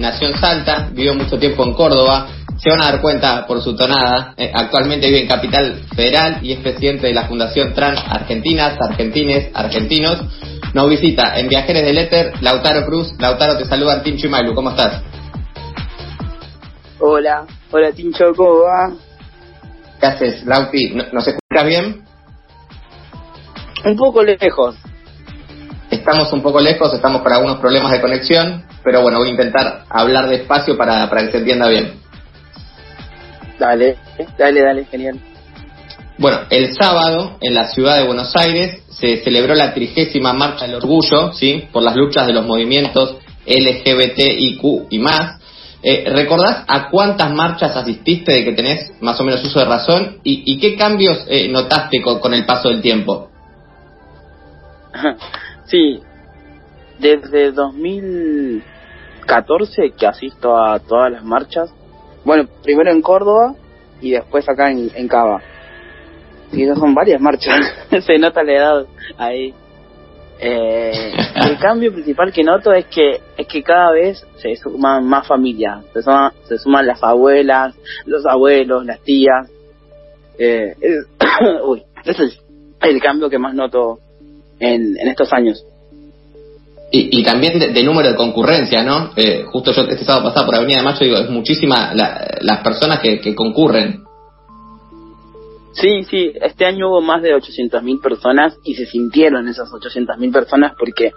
[0.00, 3.74] nació en Salta, vivió mucho tiempo en Córdoba, se van a dar cuenta por su
[3.74, 8.76] tonada, eh, actualmente vive en Capital Federal y es presidente de la Fundación Trans Argentinas,
[8.80, 10.20] Argentines, Argentinos.
[10.74, 13.14] Nos visita en Viajeres del Éter, Lautaro Cruz.
[13.18, 15.02] Lautaro, te saluda Tincho y Mailu, ¿cómo estás?
[16.98, 18.92] Hola, hola Tincho, ¿cómo va?
[19.98, 20.94] ¿Qué haces, Lauti?
[21.12, 22.04] ¿Nos escuchas bien?
[23.84, 24.76] Un poco lejos.
[26.00, 29.84] Estamos un poco lejos, estamos con algunos problemas de conexión, pero bueno, voy a intentar
[29.90, 31.92] hablar despacio para, para que se entienda bien.
[33.58, 33.98] Dale,
[34.38, 35.20] dale, dale, genial.
[36.16, 40.76] Bueno, el sábado en la ciudad de Buenos Aires se celebró la trigésima marcha del
[40.76, 41.68] orgullo, ¿sí?
[41.70, 45.38] Por las luchas de los movimientos LGBTIQ y más.
[45.82, 50.16] Eh, ¿Recordás a cuántas marchas asististe de que tenés más o menos uso de razón?
[50.24, 53.28] ¿Y, qué cambios eh, notaste con, el paso del tiempo?
[55.70, 56.02] Sí,
[56.98, 61.72] desde 2014 que asisto a todas las marchas.
[62.24, 63.54] Bueno, primero en Córdoba
[64.00, 65.40] y después acá en, en Cava.
[66.52, 67.60] Y esas son varias marchas.
[68.04, 68.84] Se nota la edad
[69.16, 69.54] ahí.
[70.40, 71.12] Eh,
[71.46, 75.84] el cambio principal que noto es que es que cada vez se suman más familias,
[75.92, 76.00] se,
[76.48, 79.50] se suman las abuelas, los abuelos, las tías.
[80.38, 80.74] Eh,
[81.64, 82.40] uy, ese es
[82.80, 83.98] el cambio que más noto
[84.60, 85.64] en, en estos años.
[86.92, 89.12] Y, y también de, número de concurrencia, ¿no?
[89.16, 92.98] Eh, justo yo este sábado pasado por Avenida de Mayo digo, es muchísima las personas
[93.00, 94.02] que, que concurren.
[95.72, 100.72] Sí, sí, este año hubo más de 800.000 personas y se sintieron esas 800.000 personas
[100.76, 101.12] porque,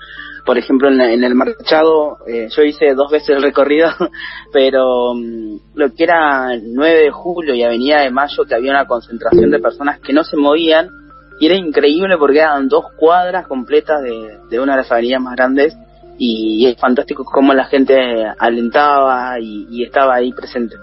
[0.46, 3.90] por ejemplo, en, el marchado eh, yo hice dos veces el recorrido,
[4.54, 8.86] pero mm, lo que era 9 de julio y Avenida de Mayo, que había una
[8.86, 10.88] concentración de personas que no se movían
[11.40, 15.36] y era increíble porque eran dos cuadras completas de, de una de las avenidas más
[15.36, 15.78] grandes
[16.18, 17.96] y, es fantástico cómo la gente
[18.38, 20.76] alentaba y estaba ahí presente.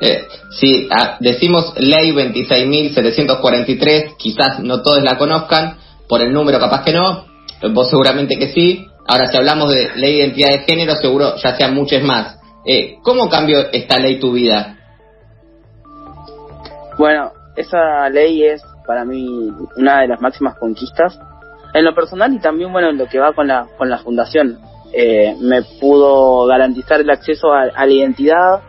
[0.00, 5.76] Eh, si ah, decimos ley 26.743, quizás no todos la conozcan,
[6.08, 7.26] por el número capaz que no,
[7.72, 8.86] vos seguramente que sí.
[9.06, 12.38] Ahora, si hablamos de ley de identidad de género, seguro ya sean muchos más.
[12.64, 14.78] Eh, ¿Cómo cambió esta ley tu vida?
[16.96, 21.16] Bueno, esa ley es para mí una de las máximas conquistas.
[21.72, 24.58] En lo personal y también, bueno, en lo que va con la, con la fundación.
[24.92, 28.62] Eh, me pudo garantizar el acceso a la identidad,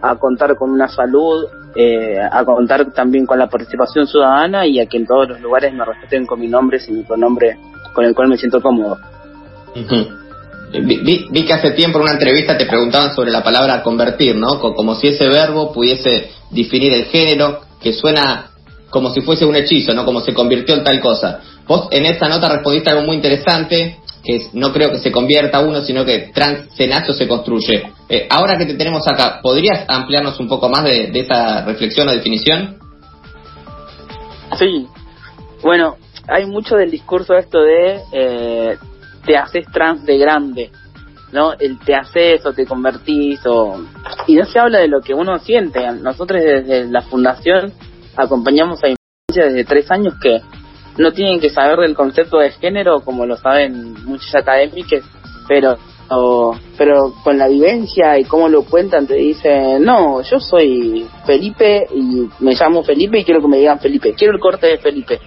[0.00, 4.86] a contar con una salud, eh, a contar también con la participación ciudadana y a
[4.86, 7.58] que en todos los lugares me respeten con mi nombre y mi pronombre
[7.92, 8.96] con el cual me siento cómodo.
[10.70, 14.60] vi, que hace tiempo en una entrevista te preguntaban sobre la palabra convertir, ¿no?
[14.60, 18.50] Como si ese verbo pudiese definir el género, que suena
[18.90, 20.04] como si fuese un hechizo, ¿no?
[20.04, 21.40] Como se convirtió en tal cosa.
[21.66, 25.82] Vos en esta nota respondiste algo muy interesante, que no creo que se convierta uno,
[25.82, 27.92] sino que trans se construye.
[28.08, 32.12] Eh, ahora que te tenemos acá, ¿podrías ampliarnos un poco más de, esa reflexión o
[32.12, 32.78] definición?
[34.58, 34.86] Sí,
[35.62, 35.96] bueno,
[36.26, 38.78] hay mucho del discurso esto de eh,
[39.26, 40.70] te haces trans de grande,
[41.32, 41.52] ¿no?
[41.52, 43.84] El te haces o te convertís o...
[44.26, 45.80] Y no se habla de lo que uno siente.
[45.92, 47.72] Nosotros desde la fundación
[48.18, 48.88] acompañamos a
[49.28, 50.40] desde tres años que
[50.96, 55.04] no tienen que saber del concepto de género como lo saben muchos académicos,
[55.46, 55.78] pero
[56.78, 62.26] pero con la vivencia y cómo lo cuentan te dicen, no, yo soy Felipe y
[62.40, 65.20] me llamo Felipe y quiero que me digan Felipe, quiero el corte de Felipe.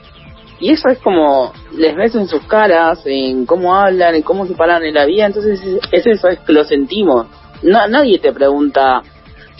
[0.59, 4.53] Y eso es como, les ves en sus caras, en cómo hablan, en cómo se
[4.53, 7.27] paran en la vida, entonces es eso es que lo sentimos.
[7.61, 9.03] No, nadie te pregunta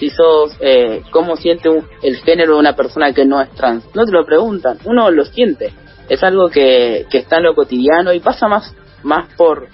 [0.02, 1.70] si sos, eh, cómo siente
[2.02, 3.86] el género de una persona que no es trans.
[3.96, 5.72] No te lo preguntan, uno lo siente
[6.12, 9.70] es algo que, que está en lo cotidiano y pasa más, más por,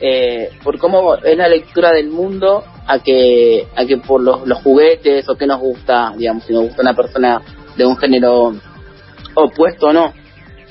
[0.00, 4.62] eh, por cómo es la lectura del mundo a que, a que por los, los
[4.62, 7.42] juguetes o qué nos gusta, digamos, si nos gusta una persona
[7.76, 8.54] de un género
[9.34, 10.14] opuesto o no.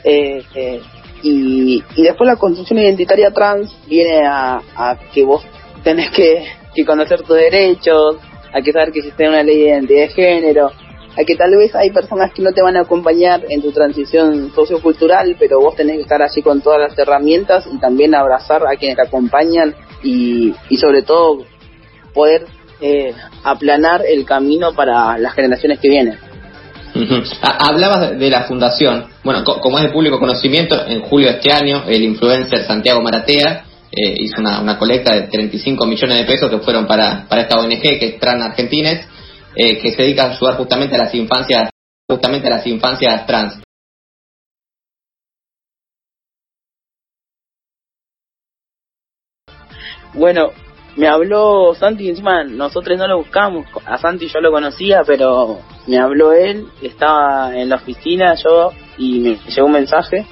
[0.03, 0.81] Eh, eh,
[1.21, 5.43] y, y después la construcción identitaria trans viene a, a que vos
[5.83, 8.17] tenés que, que conocer tus derechos,
[8.53, 11.75] a que saber que existe una ley de identidad de género, a que tal vez
[11.75, 15.97] hay personas que no te van a acompañar en tu transición sociocultural, pero vos tenés
[15.97, 20.53] que estar allí con todas las herramientas y también abrazar a quienes te acompañan y,
[20.69, 21.45] y sobre todo
[22.13, 22.45] poder
[22.79, 23.13] eh,
[23.43, 26.17] aplanar el camino para las generaciones que vienen.
[27.41, 29.05] Hablabas de la fundación.
[29.23, 33.65] Bueno, como es de público conocimiento, en julio de este año el influencer Santiago Maratea
[33.91, 37.59] eh, hizo una, una, colecta de 35 millones de pesos que fueron para, para esta
[37.59, 39.05] ONG que es Tran Argentines
[39.55, 41.69] eh, que se dedica a ayudar justamente a las infancias,
[42.09, 43.61] justamente a las infancias trans.
[50.13, 50.51] Bueno,
[50.95, 53.65] me habló Santi encima nosotros no lo buscamos.
[53.85, 59.19] A Santi yo lo conocía, pero me habló él, estaba en la oficina yo y
[59.19, 60.25] me llegó un mensaje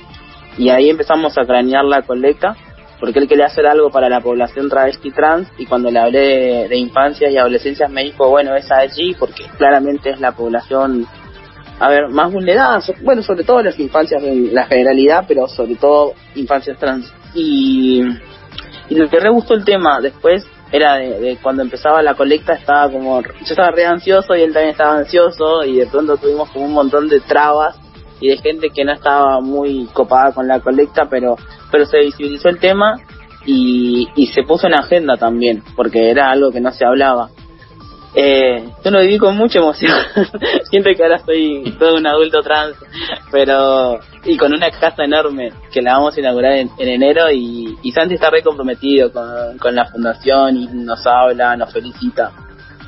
[0.57, 2.55] y ahí empezamos a cranear la colecta
[2.99, 6.77] porque él quería hacer algo para la población travesti trans y cuando le hablé de,
[6.77, 11.07] infancia y adolescencia me dijo, bueno, es allí porque claramente es la población,
[11.79, 16.13] a ver, más vulnerada, bueno, sobre todo las infancias en la generalidad, pero sobre todo
[16.35, 17.11] infancias trans.
[17.33, 18.03] Y,
[18.89, 22.91] y lo que re gustó el tema después era de, cuando empezaba la colecta estaba
[22.91, 26.65] como, yo estaba re ansioso y él también estaba ansioso y de pronto tuvimos como
[26.65, 27.75] un montón de trabas
[28.19, 31.37] y de gente que no estaba muy copada con la colecta, pero
[31.71, 32.99] pero se visibilizó el tema
[33.45, 37.29] y, y se puso en agenda también, porque era algo que no se hablaba.
[38.15, 39.91] Eh, yo lo viví con mucha emoción.
[40.69, 42.75] Siento que ahora soy todo un adulto trans,
[43.31, 47.91] pero y con una casa enorme que la vamos a inaugurar en, enero y, y,
[47.91, 52.31] Santi está re comprometido con, con la fundación y nos habla, nos felicita.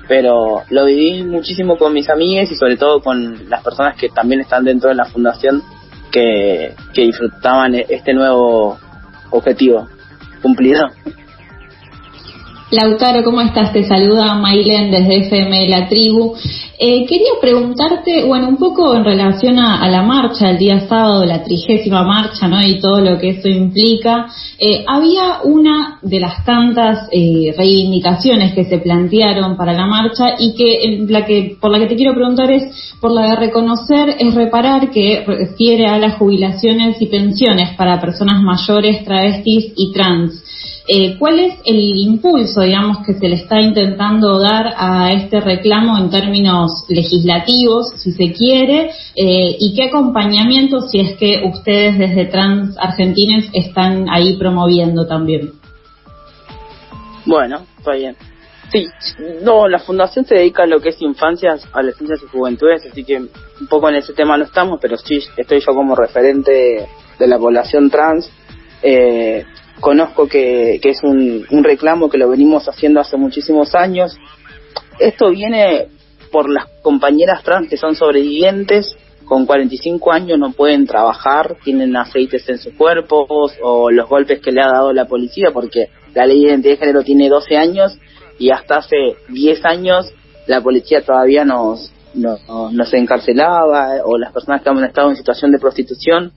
[0.07, 4.41] Pero lo viví muchísimo con mis amigas y sobre todo con las personas que también
[4.41, 5.61] están dentro de la fundación
[6.11, 8.77] que, que disfrutaban este nuevo
[9.31, 9.87] objetivo
[10.41, 10.89] cumplido.
[12.71, 13.73] Lautaro, ¿cómo estás?
[13.73, 16.33] Te saluda Mailen desde FM La Tribu.
[16.79, 21.43] Eh, quería preguntarte, bueno, un poco en relación a, la marcha el día sábado, la
[21.43, 22.65] trigésima marcha, ¿no?
[22.65, 24.27] Y todo lo que eso implica.
[24.57, 30.55] Eh, había una de las tantas eh, reivindicaciones que se plantearon para la marcha y
[30.55, 34.33] que, la que por la que te quiero preguntar es por la de reconocer es
[34.33, 40.41] reparar que refiere a las jubilaciones y pensiones para personas mayores, travestis y trans.
[40.87, 45.97] Eh, ¿Cuál es el impulso, digamos, que se le está intentando dar a este reclamo
[45.97, 52.25] en términos legislativos, si se quiere, eh, y qué acompañamiento, si es que ustedes desde
[52.25, 55.51] Trans Argentines están ahí promoviendo también?
[57.25, 58.15] Bueno, está bien.
[58.71, 58.87] Sí,
[59.43, 63.17] no, la fundación se dedica a lo que es infancias, adolescencias y juventudes, así que
[63.17, 66.87] un poco en ese tema no estamos, pero sí estoy yo como referente
[67.19, 68.29] de la población trans.
[68.81, 69.45] Eh,
[69.81, 74.17] conozco que, es un, reclamo que lo venimos haciendo hace muchísimos años.
[74.99, 75.87] Esto viene
[76.31, 78.95] por las compañeras trans que son sobrevivientes,
[79.25, 84.51] con 45 años no pueden trabajar, tienen aceites en sus cuerpos o los golpes que
[84.51, 87.97] le ha dado la policía, porque la ley de identidad de género tiene 12 años
[88.39, 90.13] y hasta hace 10 años
[90.47, 92.41] la policía todavía nos, nos,
[92.71, 96.33] nos encarcelaba o las personas que han estado en situación de prostitución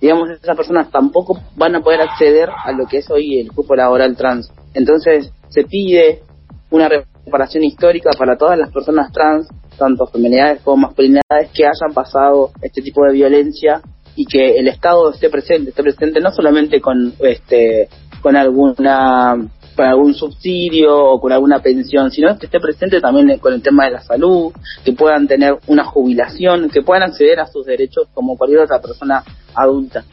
[0.00, 3.74] digamos, esas personas tampoco van a poder acceder a lo que es hoy el cupo
[3.74, 4.50] laboral trans.
[4.74, 6.22] Entonces, se pide
[6.70, 12.50] una reparación histórica para todas las personas trans, tanto feminidades como masculinidades, que hayan pasado
[12.62, 13.82] este tipo de violencia
[14.16, 17.88] y que el Estado esté presente, esté presente no solamente con este
[18.22, 19.36] con alguna
[19.80, 23.86] con algún subsidio o con alguna pensión, sino que esté presente también con el tema
[23.86, 24.52] de la salud,
[24.84, 29.24] que puedan tener una jubilación, que puedan acceder a sus derechos como cualquier otra persona
[29.54, 30.04] adulta.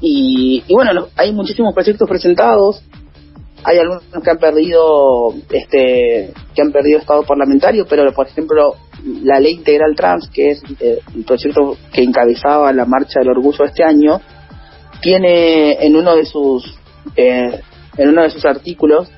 [0.00, 2.84] Y, bueno, hay muchísimos proyectos presentados,
[3.64, 8.76] hay algunos que han perdido este que han perdido estado parlamentario, pero por ejemplo
[9.24, 13.64] la ley integral trans, que es eh, el proyecto que encabezaba la marcha del orgullo
[13.64, 14.20] este año,
[15.02, 16.78] tiene en uno de sus
[17.16, 17.62] eh,
[17.98, 19.10] en uno de sus artículos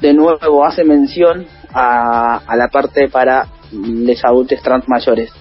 [0.00, 5.32] de nuevo hace mención a, la parte para los adultos trans mayores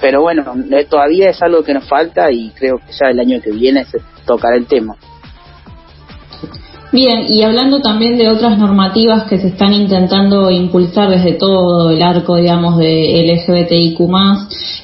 [0.00, 0.54] pero bueno,
[0.88, 3.98] todavía es algo que nos falta y creo que ya el año que viene se
[4.24, 4.96] tocará el tema.
[6.92, 12.02] Bien, y hablando también de otras normativas que se están intentando impulsar desde todo el
[12.02, 14.00] arco, digamos, de LGBTIQ+,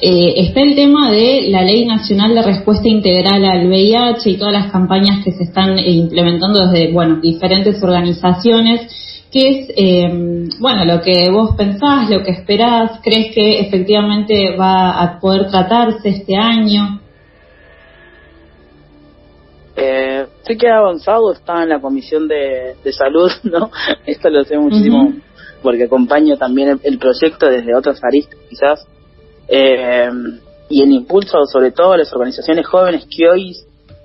[0.00, 4.52] eh, está el tema de la Ley Nacional de Respuesta Integral al VIH y todas
[4.54, 8.88] las campañas que se están eh, implementando desde, bueno, diferentes organizaciones
[9.32, 13.00] ¿Qué es, eh, bueno, lo que vos pensás, lo que esperás?
[13.02, 17.00] ¿Crees que efectivamente va a poder tratarse este año?
[19.76, 20.05] Eh,
[20.46, 23.70] sé que ha avanzado, está en la Comisión de, Salud, ¿no?
[24.06, 25.12] Esto lo sé muchísimo
[25.62, 28.86] porque acompaño también el, proyecto desde otras aristas, quizás.
[29.48, 30.08] Eh,
[30.68, 33.56] y el impulso, sobre todo, a las organizaciones jóvenes que hoy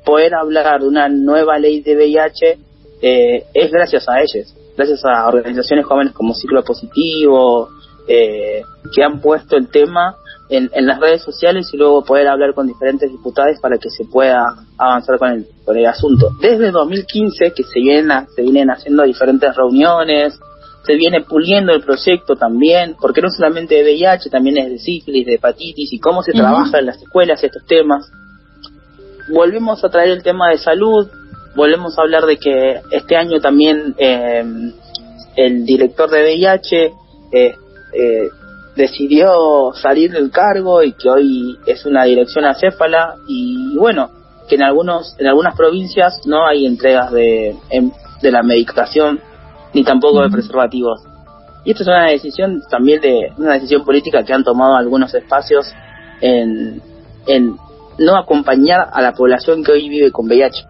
[0.03, 2.57] poder hablar de una nueva ley de VIH
[3.01, 7.69] eh, es gracias a ellos gracias a organizaciones jóvenes como Ciclo Positivo,
[8.07, 10.15] eh, que han puesto el tema
[10.51, 14.43] en, las redes sociales y luego poder hablar con diferentes diputados para que se pueda
[14.77, 16.29] avanzar con el, con el asunto.
[16.41, 20.37] Desde 2015 que se, viene, se vienen haciendo diferentes reuniones,
[20.85, 25.25] se viene puliendo el proyecto también, porque no solamente de VIH, también es de sífilis,
[25.25, 28.11] de hepatitis y cómo se trabaja en las escuelas estos temas.
[29.29, 31.07] Volvemos a traer el tema de salud,
[31.55, 34.43] volvemos a hablar de que este año también eh,
[35.37, 36.85] el director de VIH
[37.31, 37.55] eh,
[37.93, 38.29] eh,
[38.75, 44.09] decidió salir del cargo y que hoy es una dirección acéfala y bueno,
[44.47, 47.55] que en algunos en algunas provincias no hay entregas de,
[48.21, 49.19] de la medicación
[49.73, 51.01] ni tampoco de preservativos.
[51.63, 55.71] Y esto es una decisión también de una decisión política que han tomado algunos espacios
[56.19, 56.81] en,
[57.27, 57.55] en
[57.99, 60.65] no acompañar a la población que hoy vive con VIH.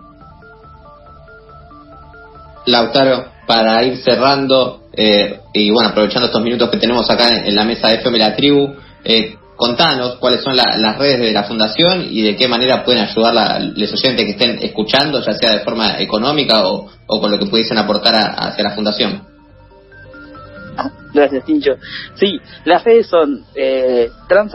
[2.66, 7.64] Lautaro, para ir cerrando eh, y bueno, aprovechando estos minutos que tenemos acá en, la
[7.64, 12.24] mesa de FM La Tribu, eh, contanos cuáles son las redes de la fundación y
[12.24, 16.00] de qué manera pueden ayudar a los oyentes que estén escuchando, ya sea de forma
[16.00, 19.22] económica o, con lo que pudiesen aportar hacia la fundación.
[21.14, 21.74] Gracias, Tincho.
[22.16, 24.54] Sí, las redes son eh, Trans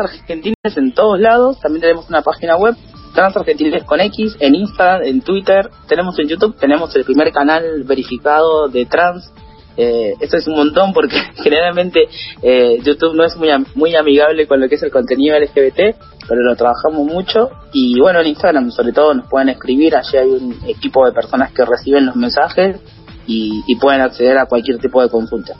[0.76, 1.60] en todos lados.
[1.60, 2.74] También tenemos una página web,
[3.14, 3.36] Trans
[3.84, 5.68] con X, en Instagram, en Twitter.
[5.86, 9.30] Tenemos en YouTube, tenemos el primer canal verificado de trans.
[9.76, 12.08] Eh, esto es un montón porque generalmente
[12.42, 15.96] eh, YouTube no es muy, muy amigable con lo que es el contenido LGBT,
[16.28, 17.50] pero lo trabajamos mucho.
[17.72, 21.52] Y bueno, en Instagram sobre todo nos pueden escribir, allí hay un equipo de personas
[21.52, 22.80] que reciben los mensajes
[23.28, 25.56] y pueden acceder a cualquier tipo de consulta.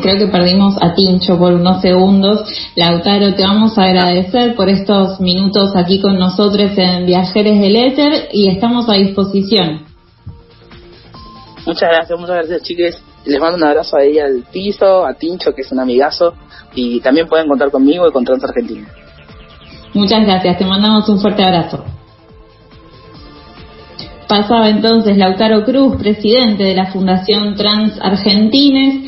[0.00, 2.44] Creo que perdimos a Tincho por unos segundos.
[2.74, 8.28] Lautaro, te vamos a agradecer por estos minutos aquí con nosotros en Viajeres del Éter
[8.32, 9.82] y estamos a disposición.
[11.66, 13.02] Muchas gracias, muchas gracias, chiques.
[13.24, 16.34] Les mando un abrazo a ella al piso, a Tincho, que es un amigazo,
[16.74, 18.86] y también pueden contar conmigo y con Trans Argentina.
[19.94, 21.84] Muchas gracias, te mandamos un fuerte abrazo.
[24.28, 29.02] Pasaba entonces Lautaro Cruz, presidente de la Fundación Trans Argentines.